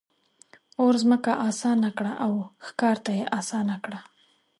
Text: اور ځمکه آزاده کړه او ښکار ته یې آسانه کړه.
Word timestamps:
اور 0.81 0.93
ځمکه 1.03 1.31
آزاده 1.47 1.89
کړه 1.97 2.13
او 2.25 2.31
ښکار 2.67 2.97
ته 3.05 3.11
یې 3.19 3.25
آسانه 3.39 3.75
کړه. 3.83 3.99